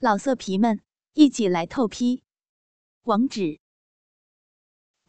[0.00, 0.80] 老色皮们，
[1.14, 2.22] 一起来透批！
[3.02, 3.58] 网址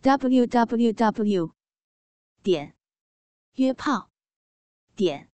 [0.02, 1.54] ：w w w
[2.42, 2.76] 点
[3.54, 4.10] 约炮
[4.96, 5.30] 点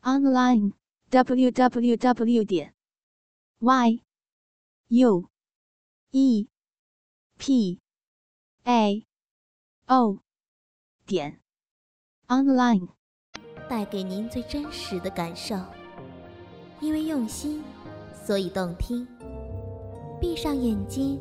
[0.00, 0.72] online
[1.10, 2.74] w w w 点
[3.60, 4.02] y
[4.88, 5.30] u
[6.10, 6.48] e
[7.38, 7.80] p
[8.64, 9.06] a
[9.86, 10.18] o
[11.06, 11.40] 点
[12.26, 12.88] online，
[13.68, 15.54] 带给您最真实的感受，
[16.80, 17.62] 因为用心。
[18.24, 19.06] 所以动听。
[20.20, 21.20] 闭上眼睛，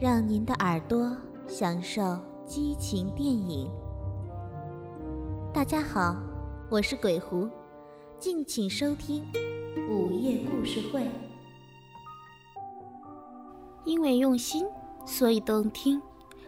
[0.00, 1.14] 让您的耳朵
[1.46, 3.70] 享受激情电影。
[5.52, 6.16] 大家好，
[6.70, 7.46] 我是鬼狐，
[8.18, 9.22] 敬请收听
[9.90, 11.06] 午夜故事会。
[13.84, 14.66] 因为用心，
[15.04, 16.00] 所以动听。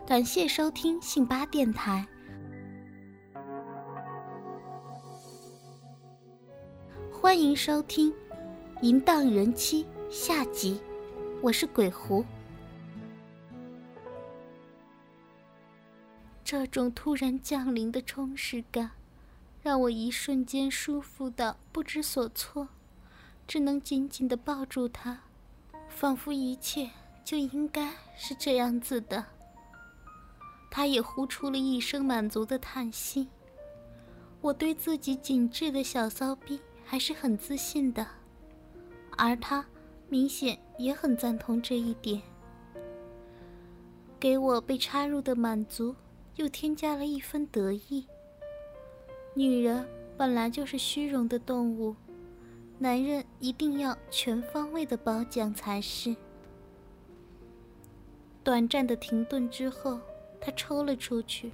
[0.06, 2.06] 感谢收听信八电台，
[7.12, 8.14] 欢迎收听。
[8.82, 10.78] 淫荡人妻下集，
[11.40, 12.22] 我是鬼狐。
[16.44, 18.90] 这种突然降临的充实感，
[19.62, 22.68] 让我一瞬间舒服到不知所措，
[23.48, 25.22] 只能紧紧的抱住他，
[25.88, 26.90] 仿佛一切
[27.24, 29.24] 就应该是这样子的。
[30.70, 33.28] 他也呼出了一声满足的叹息。
[34.42, 38.06] 我对自己紧致的小骚逼还是很自信的。
[39.16, 39.64] 而他
[40.08, 42.20] 明显也很赞同这一点，
[44.20, 45.94] 给我被插入的满足
[46.36, 48.06] 又添加了一分得意。
[49.34, 51.96] 女人本来就是虚荣的动物，
[52.78, 56.14] 男人一定要全方位的褒奖才是。
[58.44, 59.98] 短暂的停顿之后，
[60.40, 61.50] 他抽了出去，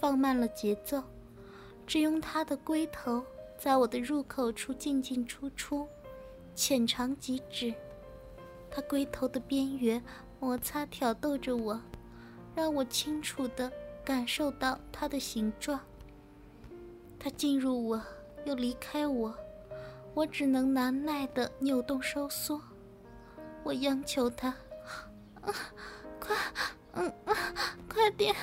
[0.00, 1.02] 放慢了节奏，
[1.86, 3.22] 只用他的龟头
[3.56, 5.86] 在我的入口处进进出出。
[6.54, 7.74] 浅长极致，
[8.70, 10.02] 他龟头的边缘
[10.38, 11.80] 摩擦挑逗着我，
[12.54, 13.70] 让我清楚地
[14.04, 15.80] 感受到它的形状。
[17.18, 18.02] 他进入我，
[18.44, 19.34] 又离开我，
[20.14, 22.60] 我只能难耐地扭动收缩。
[23.62, 24.54] 我央求他
[26.20, 26.36] ：“快，
[26.94, 27.12] 嗯，
[27.88, 28.34] 快点，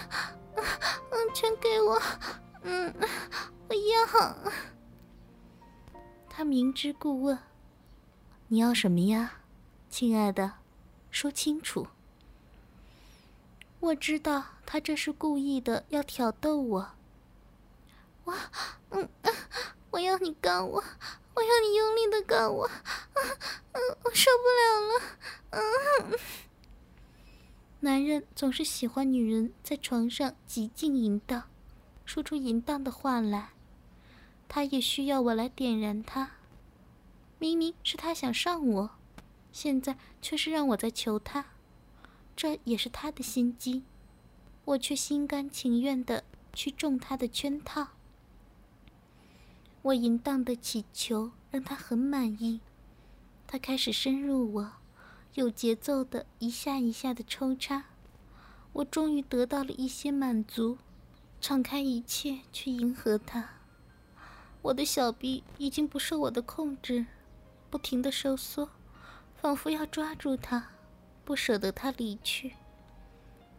[0.55, 2.01] 嗯，全给我，
[2.63, 2.93] 嗯，
[3.67, 4.35] 我要。”
[6.29, 7.37] 他明知故问。
[8.51, 9.33] 你要什么呀，
[9.91, 10.53] 亲爱的？
[11.11, 11.85] 说清楚。
[13.79, 16.89] 我知道他这是故意的，要挑逗我。
[18.23, 18.35] 我，
[18.89, 19.07] 嗯，
[19.91, 20.83] 我要你干我，
[21.35, 22.67] 我要你用力的干我，
[23.13, 26.19] 嗯，我受不了了，嗯。
[27.81, 31.43] 男人总是喜欢女人在床上极尽淫荡，
[32.03, 33.49] 说出淫荡的话来。
[34.47, 36.31] 他也需要我来点燃他。
[37.39, 38.89] 明明是他想上我，
[39.51, 41.45] 现在却是让我在求他，
[42.35, 43.83] 这也是他的心机，
[44.65, 47.87] 我却心甘情愿的去中他的圈套。
[49.81, 52.59] 我淫荡的乞求让他很满意，
[53.47, 54.73] 他开始深入我，
[55.35, 57.85] 有节奏的一下一下的抽插，
[58.73, 60.77] 我终于得到了一些满足，
[61.39, 63.51] 敞开一切去迎合他。
[64.61, 67.05] 我的小臂已经不受我的控制。
[67.69, 68.69] 不停的收缩，
[69.35, 70.69] 仿佛要抓住他，
[71.23, 72.53] 不舍得他离去。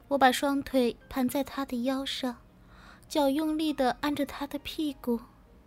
[0.09, 2.38] 我把双腿盘在他的腰上，
[3.09, 5.20] 脚用力的按着他的屁股，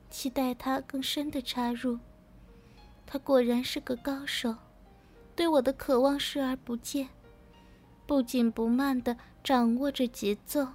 [0.09, 1.99] 期待他更深的插入。
[3.05, 4.55] 他果然是个高手，
[5.35, 7.09] 对我的渴望视而不见，
[8.05, 10.67] 不紧不慢的掌握着节奏，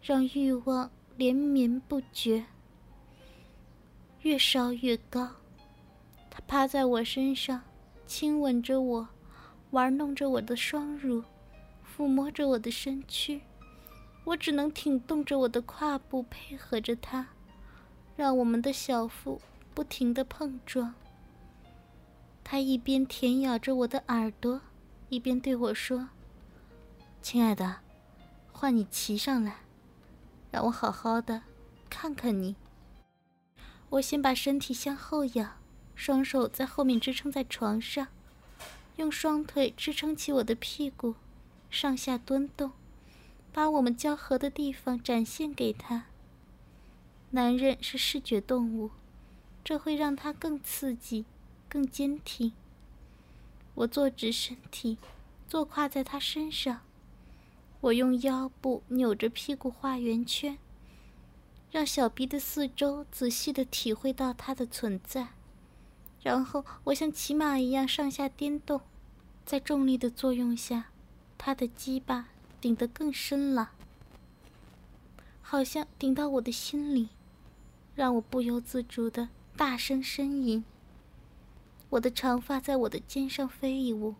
[0.00, 2.46] 让欲望连绵不绝，
[4.22, 5.28] 越烧越高。
[6.36, 7.62] 他趴在我身上，
[8.06, 9.08] 亲吻着我，
[9.70, 11.24] 玩弄着我的双乳，
[11.82, 13.40] 抚摸着我的身躯。
[14.22, 17.28] 我只能挺动着我的胯部，配合着他，
[18.16, 19.40] 让我们的小腹
[19.72, 20.94] 不停地碰撞。
[22.44, 24.60] 他一边舔咬着我的耳朵，
[25.08, 26.10] 一边对我说
[27.22, 27.76] ：“亲爱的，
[28.52, 29.60] 换你骑上来，
[30.50, 31.40] 让我好好的
[31.88, 32.56] 看看你。”
[33.88, 35.52] 我先把身体向后仰。
[35.96, 38.06] 双手在后面支撑在床上，
[38.96, 41.16] 用双腿支撑起我的屁股，
[41.70, 42.70] 上下蹲动，
[43.52, 46.04] 把我们交合的地方展现给他。
[47.30, 48.90] 男人是视觉动物，
[49.64, 51.24] 这会让他更刺激、
[51.68, 52.52] 更坚挺。
[53.74, 54.98] 我坐直身体，
[55.48, 56.82] 坐跨在他身上，
[57.80, 60.58] 我用腰部扭着屁股画圆圈，
[61.70, 65.28] 让小臂的四周仔细的体会到它的存在。
[66.26, 68.80] 然后我像骑马一样上下颠动，
[69.44, 70.86] 在重力的作用下，
[71.38, 72.26] 他的鸡巴
[72.60, 73.70] 顶得更深了，
[75.40, 77.10] 好像顶到我的心里，
[77.94, 80.64] 让我不由自主的大声呻吟。
[81.90, 84.16] 我的长发在我的肩上飞舞，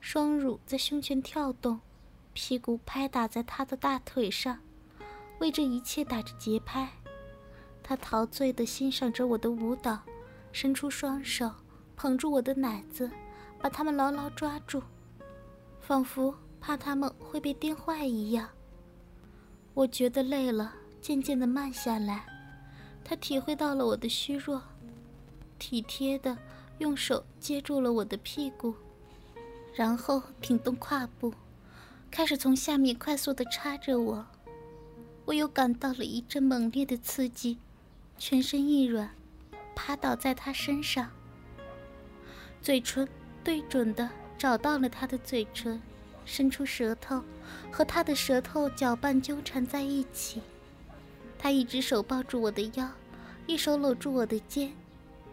[0.00, 1.80] 双乳在胸前跳动，
[2.32, 4.60] 屁股拍打在他的大腿上，
[5.40, 6.88] 为这一切打着节拍。
[7.82, 9.98] 他陶醉地欣赏着我的舞蹈，
[10.52, 11.50] 伸出双手
[11.96, 13.10] 捧住我的奶子，
[13.60, 14.82] 把它们牢牢抓住，
[15.80, 18.48] 仿佛怕它们会被颠坏一样。
[19.74, 22.26] 我觉得累了，渐渐地慢下来。
[23.04, 24.62] 他体会到了我的虚弱，
[25.58, 26.36] 体贴的。
[26.78, 28.74] 用手接住了我的屁股，
[29.74, 31.30] 然后挺动胯部，
[32.10, 34.26] 开始从下面快速的插着我。
[35.26, 37.58] 我又感到了一阵猛烈的刺激，
[38.16, 39.14] 全身一软，
[39.82, 41.10] 趴倒在他身上。
[42.60, 43.08] 嘴唇
[43.42, 45.80] 对准的找到了他的嘴唇，
[46.26, 47.24] 伸出舌头，
[47.72, 50.42] 和他的舌头搅拌纠缠在一起。
[51.38, 52.90] 他一只手抱住我的腰，
[53.46, 54.70] 一手搂住我的肩。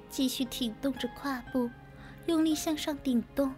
[0.09, 1.69] 继续挺动着胯部，
[2.27, 3.53] 用力向上顶动。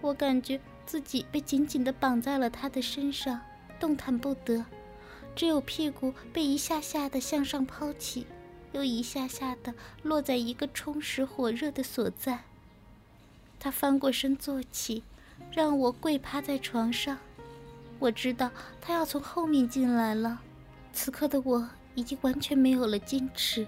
[0.00, 3.40] 我感觉自己被紧紧地绑在了他的身上，
[3.78, 4.64] 动弹不得，
[5.36, 8.26] 只有屁股被一下下的向上抛起，
[8.72, 12.44] 又一下下的落在一个充实火热的所在。
[13.58, 15.02] 他翻过身坐起，
[15.52, 17.18] 让我跪趴在床上。
[17.98, 18.50] 我知道
[18.80, 20.40] 他要从后面进来了，
[20.92, 23.66] 此刻的我已经完全没有了矜持。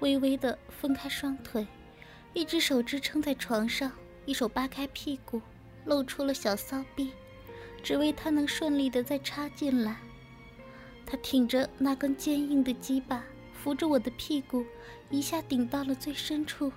[0.00, 1.66] 微微的分开双腿，
[2.34, 3.92] 一只手支撑在床上，
[4.26, 5.40] 一手扒开屁股，
[5.84, 7.12] 露出了小骚逼，
[7.82, 9.96] 只为他能顺利的再插进来。
[11.06, 13.24] 他挺着那根坚硬的鸡巴，
[13.62, 14.64] 扶着我的屁股，
[15.10, 16.72] 一下顶到了最深处。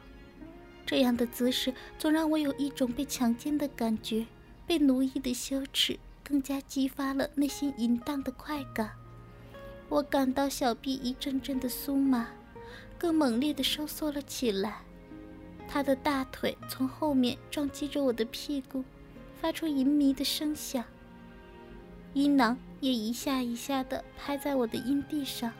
[0.85, 4.25] 这样的姿势总让我有一种被强奸的感觉，
[4.67, 8.91] 被奴役的羞耻更加激发了内心淫荡的快感。
[9.89, 12.27] 我感到小臂一阵阵的酥麻。
[12.97, 14.83] 更猛烈地收缩了起来，
[15.67, 18.83] 他的大腿从后面撞击着我的屁股，
[19.41, 20.85] 发出淫靡的声响。
[22.13, 25.51] 阴囊也一下一下地拍在我的阴蒂上，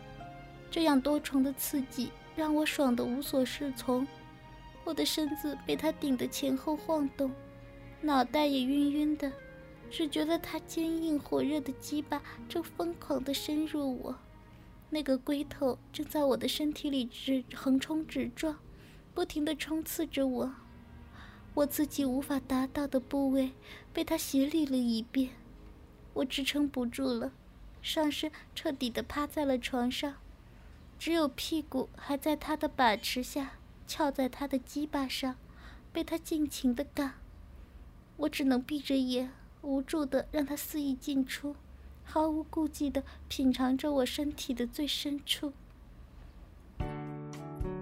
[0.71, 4.07] 这样多重的刺激让我爽得无所适从。
[4.83, 7.29] 我的身子被他顶得前后晃动，
[8.01, 9.31] 脑袋也晕晕的，
[9.91, 12.19] 只觉得他坚硬火热的鸡巴
[12.49, 14.15] 正疯狂地深入我。
[14.89, 18.57] 那个龟头正在我的身体里直横冲直撞，
[19.13, 20.51] 不停地冲刺着我。
[21.53, 23.51] 我自己无法达到的部位
[23.93, 25.29] 被他洗礼了一遍，
[26.13, 27.31] 我支撑不住了，
[27.81, 30.15] 上身彻底地趴在了床上，
[31.01, 33.53] 只有屁股还在他的把持下
[33.87, 35.35] 翘在他的鸡巴上，
[35.91, 37.13] 被他尽情的干。
[38.17, 39.31] 我只能闭着眼，
[39.63, 41.55] 无助的让他肆意进出。
[42.03, 45.51] 毫无顾忌的品尝着我身体的最深处。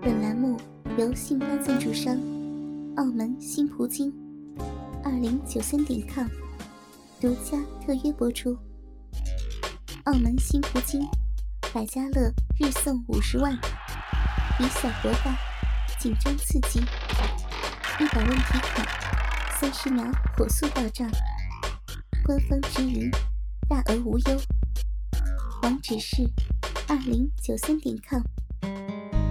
[0.01, 0.57] 本栏目
[0.97, 2.15] 由信邦赞助商
[2.95, 4.13] 澳门新葡京
[5.03, 6.25] 二零九三点 com
[7.19, 8.57] 独家特约播出。
[10.05, 11.05] 澳门新葡京
[11.73, 13.57] 百家乐日送五十万，
[14.59, 15.33] 以小博大，
[15.97, 18.83] 紧张刺激，一百问题卡，
[19.57, 20.03] 三十秒
[20.35, 21.09] 火速到账，
[22.25, 23.09] 官方直营。
[23.69, 24.41] 大额无忧，
[25.63, 26.29] 网址是
[26.89, 28.21] 二零九三点 com，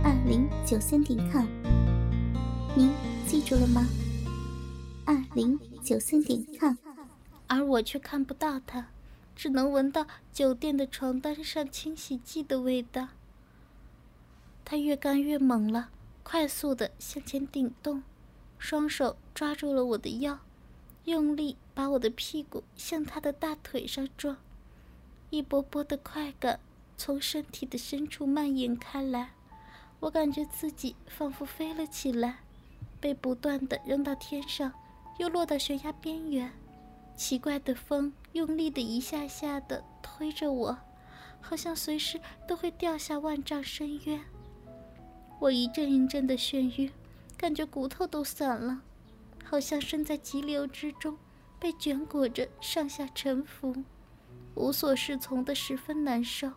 [0.02, 1.44] 二零九三点 com，
[2.74, 2.90] 您
[3.26, 3.86] 记住了吗？
[5.04, 6.76] 二零九三点 com，
[7.46, 8.86] 而我却看不到他，
[9.36, 13.08] 只能闻到酒店的床单上清洗剂的味道。
[14.70, 15.88] 他越干越猛了，
[16.22, 18.02] 快速的向前顶动，
[18.58, 20.38] 双手抓住了我的腰。
[21.06, 24.36] 用力把我的屁股向他的大腿上撞，
[25.30, 26.60] 一波波的快感
[26.98, 29.30] 从身体的深处蔓延开来，
[30.00, 32.40] 我感觉自己仿佛飞了起来，
[33.00, 34.70] 被不断的扔到天上，
[35.16, 36.52] 又落到悬崖边缘。
[37.16, 40.76] 奇怪的风用力的一下下的推着我，
[41.40, 44.22] 好像随时都会掉下万丈深渊。
[45.40, 46.90] 我一阵一阵的眩晕，
[47.36, 48.82] 感觉骨头都散了。
[49.44, 51.16] 好像身在急流之中，
[51.58, 53.84] 被卷裹着上下沉浮，
[54.54, 56.50] 无所适从的十分难受。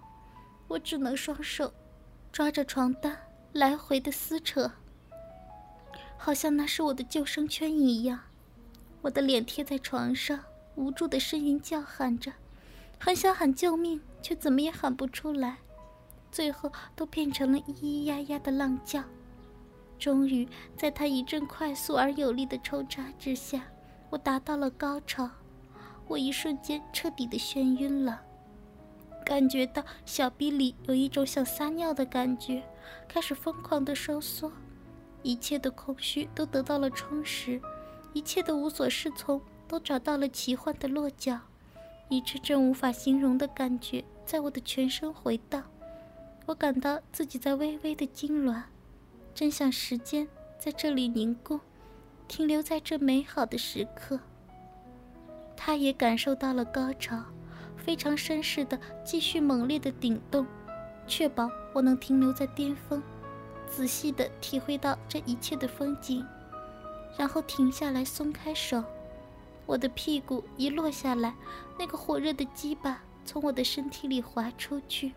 [0.67, 1.73] 我只能双手
[2.31, 3.17] 抓着床单
[3.53, 4.71] 来回的撕扯，
[6.17, 8.19] 好像那是我的救生圈一样。
[9.01, 10.43] 我的脸贴在床上，
[10.75, 12.33] 无助的呻吟叫喊着，
[12.99, 15.59] 很想喊救命，却怎么也喊不出来，
[16.31, 19.03] 最后都变成了咿咿呀呀的浪叫。
[19.99, 23.61] 终于，在他一阵快速而有力的抽插之下，
[24.09, 25.29] 我达到了高潮，
[26.07, 28.19] 我一瞬间彻底的眩晕了，
[29.23, 32.63] 感觉到小臂里有一种想撒尿的感觉，
[33.07, 34.51] 开始疯狂的收缩，
[35.21, 37.61] 一切的空虚都得到了充实，
[38.13, 41.39] 一切的无所适从都找到了奇幻的落脚，
[42.09, 45.63] 一阵阵无法形容的感觉在我的全身回荡，
[46.45, 48.63] 我感到自己在微微的痉挛，
[49.33, 50.27] 真想时间
[50.59, 51.59] 在这里凝固。
[52.27, 54.17] 停留在这美好的时刻，
[55.57, 57.21] 他也感受到了高潮，
[57.75, 60.47] 非常绅士的继续猛烈的顶动，
[61.05, 63.03] 确保我能停留在巅峰，
[63.69, 66.25] 仔细的体会到这一切的风景，
[67.17, 68.81] 然后停下来，松开手，
[69.65, 71.35] 我的屁股一落下来，
[71.77, 75.11] 那个火热的鸡巴从我的身体里滑出去，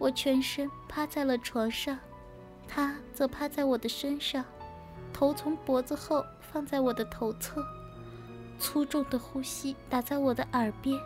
[0.00, 1.98] 我全身趴在了床上，
[2.66, 4.42] 他则趴在我的身上。
[5.12, 7.62] 头从脖子后放在我的头侧，
[8.58, 10.98] 粗重的呼吸打在我的耳边，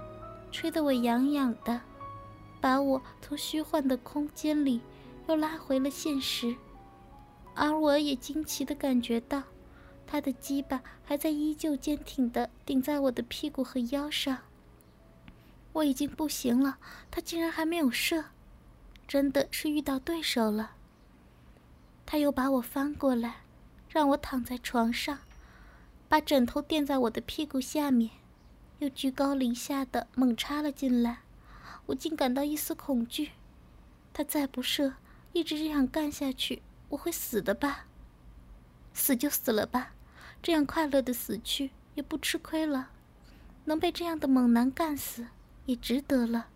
[0.52, 1.80] 吹得我痒痒的，
[2.60, 4.80] 把我从虚幻的空间里
[5.26, 6.54] 又拉回了现实。
[7.56, 9.42] 而我也惊奇地感觉到，
[10.06, 14.38] 他的鸡巴还在依旧坚挺地顶在我的屁股和腰上。
[15.72, 16.78] 我已经不行了，
[17.10, 18.26] 他竟然还没有射，
[19.06, 20.72] 真的是遇到对手了。
[22.06, 23.36] 他又把我翻过来。
[23.88, 25.20] 让我躺在床上，
[26.08, 28.10] 把枕头垫在我的屁股下面，
[28.80, 31.20] 又居高临下的猛插了进来。
[31.86, 33.30] 我竟感到一丝恐惧。
[34.12, 34.94] 他再不射，
[35.32, 37.86] 一直这样干下去，我会死的吧？
[38.92, 39.92] 死就死了吧，
[40.42, 42.90] 这样快乐的死去也不吃亏了。
[43.66, 45.28] 能被这样的猛男干死，
[45.66, 46.48] 也值得了。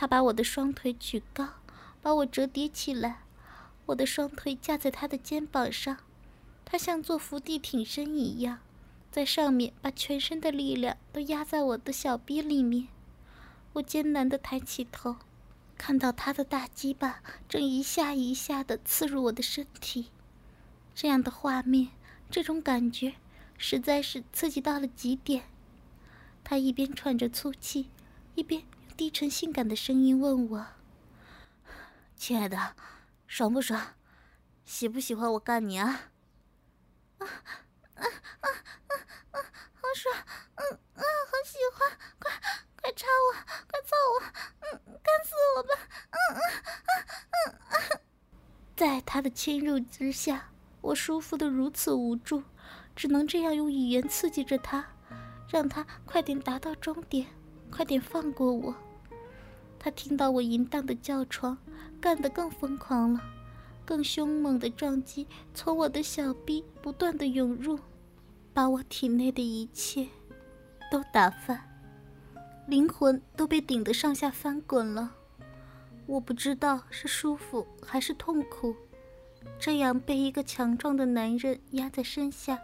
[0.00, 1.54] 他把我的双腿举高，
[2.00, 3.22] 把我折叠起来，
[3.86, 5.96] 我的双腿架在他的肩膀上。
[6.64, 8.60] 他像做伏地挺身一样，
[9.10, 12.86] 在上面把全身的力量都压在我的小臂里面。
[13.72, 15.16] 我艰难地抬起头，
[15.76, 20.10] 看到他的大鸡巴正一下一下地刺入我的身体。
[20.94, 21.88] 这样的画面，
[22.30, 23.14] 这种感觉，
[23.56, 25.46] 实在是刺激到了极点。
[26.44, 27.90] 他一边喘着粗气，
[28.36, 28.62] 一边
[28.98, 30.66] 低沉性感的声音问我
[32.18, 32.74] ：“亲爱的，
[33.28, 33.94] 爽不爽？
[34.64, 35.86] 喜不喜欢我干你啊？”
[37.18, 37.30] 啊啊
[37.94, 38.02] 啊
[38.40, 38.98] 啊
[39.30, 39.38] 啊！
[39.72, 40.12] 好爽！
[40.56, 41.96] 嗯嗯，好喜欢！
[42.18, 42.32] 快
[42.82, 43.34] 快插我！
[43.70, 44.22] 快揍我！
[44.62, 45.68] 嗯，干死我吧！
[46.10, 46.42] 嗯嗯
[46.82, 48.00] 嗯嗯嗯。
[48.74, 50.50] 在他的侵入之下，
[50.80, 52.42] 我舒服的如此无助，
[52.96, 54.84] 只能这样用语言刺激着他，
[55.48, 57.28] 让他快点达到终点，
[57.70, 58.74] 快点放过我。
[59.88, 61.56] 他听到我淫荡的叫床，
[61.98, 63.22] 干得更疯狂了。
[63.86, 67.78] 更凶猛的撞击从我的小臂不断的涌入，
[68.52, 70.06] 把我体内的一切
[70.92, 71.58] 都打翻，
[72.66, 75.14] 灵魂都被顶得上下翻滚了。
[76.04, 78.76] 我不知道是舒服还是痛苦，
[79.58, 82.60] 这样被一个强壮的男人压在身下，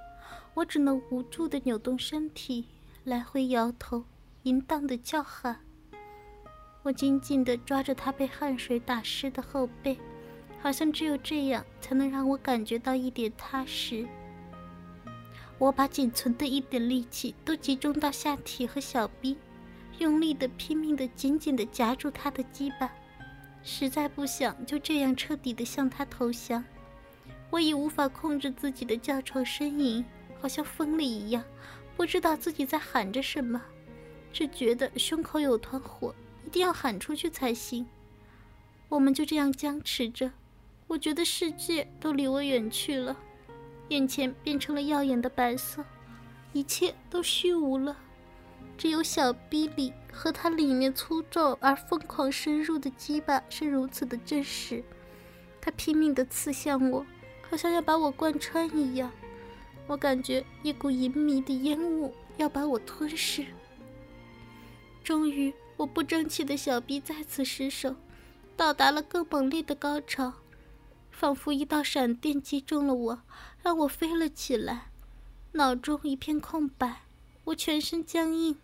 [0.52, 2.66] 我只能无助的扭动身体，
[3.02, 4.04] 来回摇头，
[4.43, 5.61] 淫荡的叫喊。
[6.84, 9.98] 我紧紧地抓着他被汗水打湿的后背。
[10.60, 14.06] 好像只有这样才能让我感觉到一点踏实。
[15.58, 19.36] 我把仅存的一点力气都集中到下体和小臂，
[19.98, 22.90] 用力的、拼命的、紧紧的夹住他的鸡巴，
[23.62, 26.64] 实在不想就这样彻底的向他投降。
[27.50, 30.02] 我已无法控制自己的叫床呻吟，
[30.40, 31.44] 好像疯了一样，
[31.94, 33.60] 不知道自己在喊着什么，
[34.32, 36.14] 只觉得胸口有团火，
[36.44, 37.86] 一定要喊出去才行。
[38.88, 40.30] 我们就这样僵持着。
[40.86, 43.16] 我觉得世界都离我远去了，
[43.88, 45.82] 眼前变成了耀眼的白色，
[46.52, 47.96] 一切都虚无了，
[48.76, 54.84] 只有小逼里和它里面粗壮而疯狂深入的鸡巴是如此的真实。
[55.60, 57.04] 它拼命地刺向我，
[57.48, 59.10] 好像要把我贯穿一样。
[59.86, 63.46] 我感觉一股淫迷的烟雾要把我吞噬。
[65.02, 67.97] 终于，我不争气的小逼再次失手，
[68.57, 70.35] 到达了更猛烈的高潮。
[71.11, 73.23] 仿佛一道闪电击中了我，
[73.62, 74.90] 让我飞了起来，
[75.52, 77.02] 脑中一片空白，
[77.45, 78.57] 我全身僵硬，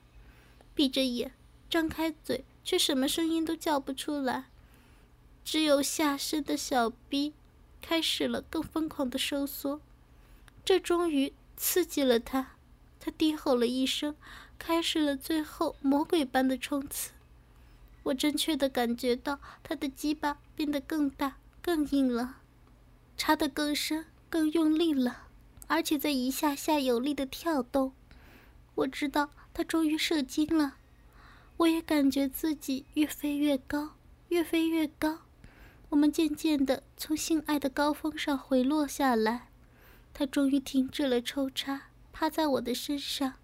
[0.74, 1.32] 闭着眼，
[1.68, 4.46] 张开嘴，却什么声音都叫不出来，
[5.44, 7.32] 只有下身的小臂
[7.80, 9.80] 开始了更疯狂的收缩，
[10.64, 12.56] 这终于刺激了他，
[12.98, 14.16] 他低吼了一声，
[14.60, 17.12] 开始了最后魔鬼般的冲刺，
[18.02, 22.36] 我真切的感觉到他的鸡巴变得更大、更硬了。
[23.16, 25.28] 插得更深、更用力了，
[25.66, 27.94] 而且在一下下有力的跳动。
[28.74, 30.76] 我知道他终于射精了，
[31.56, 33.96] 我也感觉自己越飞越高，
[34.28, 35.20] 越飞越高。
[35.88, 39.48] 我们渐渐的从性爱的高峰上回落下来，
[40.12, 43.34] 他终于停止了抽插，趴在我的身上，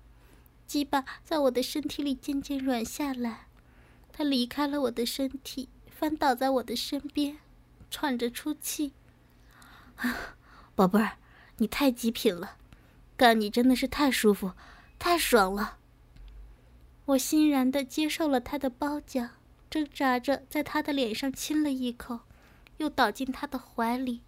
[0.67, 3.47] 鸡巴在我的身体里渐渐软下来。
[4.13, 7.39] 他离开了我的身体，翻倒在我的身边，
[7.91, 8.93] 喘着粗气。
[9.97, 10.37] 啊，
[10.75, 11.19] 宝贝儿，
[11.59, 12.57] 你太极品了，
[13.17, 14.53] 干你真的是太舒服，
[14.99, 15.79] 太爽了。
[17.07, 19.31] 我欣然的接受了他的褒奖，
[19.71, 22.21] 挣扎着在他的脸上亲了一口。
[22.79, 24.21] 又倒进他的怀里。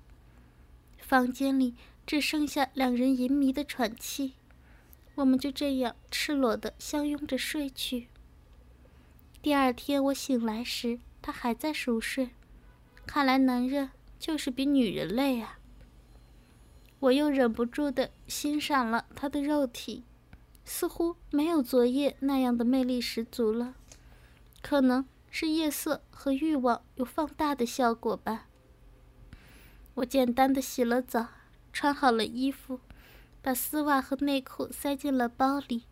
[0.96, 1.74] 房间里
[2.06, 4.36] 只剩下两人淫迷的喘气，
[5.18, 8.06] 我们就这样赤裸的相拥着睡去。
[9.42, 12.30] 第二天我醒来时，他还在熟睡。
[13.04, 15.58] 看来男人就是比女人累啊。
[17.00, 20.04] 我又忍不住的欣赏了他的肉体，
[20.64, 23.74] 似乎没有昨夜那样的魅力十足了，
[24.62, 25.04] 可能。
[25.30, 28.46] 是夜色和欲望有放大的效果吧。
[29.92, 31.28] 我简单的洗了澡，
[31.70, 32.80] 穿好了衣服，
[33.40, 35.84] 把丝袜和内裤塞进了包里，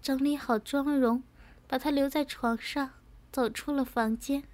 [0.00, 1.22] 整理好妆容，
[1.66, 2.90] 把它留在床上，
[3.32, 4.44] 走出了房间。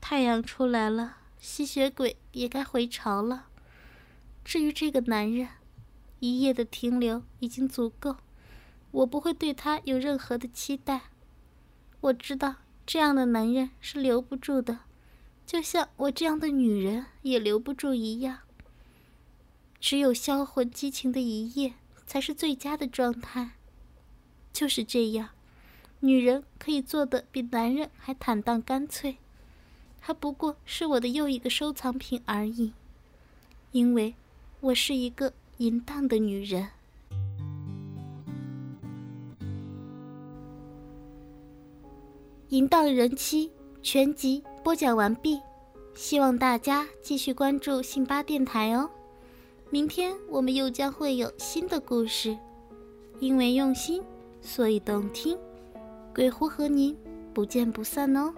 [0.00, 3.46] 太阳出来了，吸血鬼也该回巢了。
[4.44, 5.48] 至于这个男人，
[6.20, 8.16] 一夜的停留已经足够，
[8.90, 11.02] 我不会对他有任何的期待。
[12.00, 12.56] 我知道。
[12.84, 14.80] 这样的男人是留不住的，
[15.46, 18.40] 就像我这样的女人也留不住一样。
[19.82, 21.74] 只有销魂激情的一夜，
[22.06, 23.50] 才是最佳的状态。
[24.52, 25.30] 就是这样，
[25.98, 29.16] 女人可以做的比男人还坦荡干脆。
[30.00, 32.72] 她不过是我的又一个收藏品而已，
[33.72, 34.14] 因为
[34.60, 36.68] 我是一个淫荡的女人。
[42.50, 43.50] 淫荡人妻
[43.82, 45.40] 全集播讲完毕，
[45.92, 48.88] 希望大家继续关注信巴电台哦。
[49.72, 52.36] 明天我们又将会有新的故事，
[53.20, 54.02] 因为用心，
[54.42, 55.34] 所以动听。
[56.14, 56.94] 鬼狐和您
[57.32, 58.34] 不见不散哦。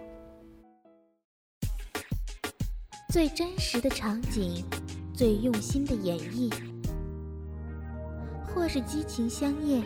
[3.12, 4.64] 最真实的场景，
[5.12, 6.54] 最用心的演绎，
[8.46, 9.82] 或是激情相艳，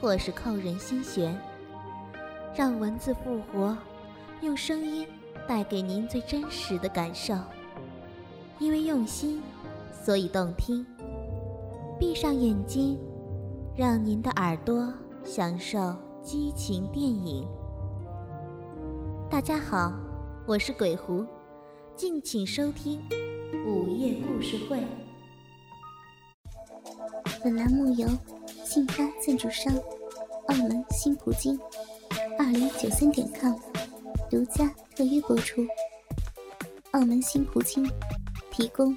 [0.00, 1.38] 或是扣人心弦。
[2.56, 3.76] 让文字复活，
[4.40, 5.06] 用声音
[5.46, 7.34] 带给您最真实的感受。
[8.58, 9.42] 因为用心，
[10.04, 10.84] 所以动听。
[11.98, 12.98] 闭上眼睛，
[13.76, 14.92] 让您的耳朵
[15.24, 17.46] 享受激情电影。
[19.30, 19.92] 大家好，
[20.44, 21.24] 我是鬼狐，
[21.94, 23.00] 敬请收听
[23.64, 24.82] 午夜故事会。
[27.44, 28.08] 本栏目由
[28.64, 29.72] 信发赞助商
[30.48, 31.56] 澳门新葡京。
[32.38, 33.54] 二零九三点 com
[34.28, 35.64] 独家特约播出。
[36.90, 37.88] 澳门新葡京
[38.50, 38.96] 提供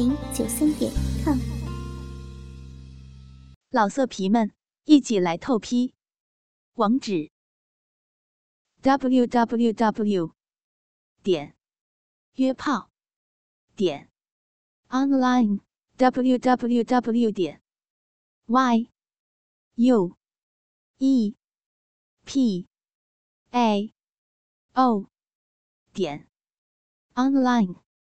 [0.00, 0.90] 零九三点
[1.22, 1.38] com，
[3.68, 4.50] 老色皮们
[4.84, 5.92] 一起来透批，
[6.72, 7.30] 网址
[8.80, 10.34] ：w w w
[11.22, 11.54] 点
[12.36, 12.90] 约炮
[13.76, 14.10] 点
[14.88, 15.60] online
[15.98, 17.60] w w w 点
[18.46, 18.90] y
[19.74, 20.16] u
[20.96, 21.36] e
[22.24, 22.66] p
[23.50, 23.92] a
[24.72, 25.10] o
[25.92, 26.26] 点
[27.12, 27.89] online。